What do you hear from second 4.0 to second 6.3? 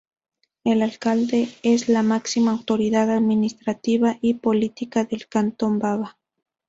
y política del cantón Baba.